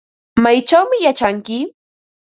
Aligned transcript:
¿Maychawmi 0.43 0.97
yachanki? 1.05 1.57